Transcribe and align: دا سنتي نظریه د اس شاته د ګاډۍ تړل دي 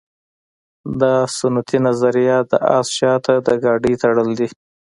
دا 1.01 1.15
سنتي 1.39 1.77
نظریه 1.87 2.37
د 2.51 2.53
اس 2.77 2.87
شاته 2.97 3.33
د 3.47 3.49
ګاډۍ 3.63 3.93
تړل 4.01 4.29
دي 4.39 4.49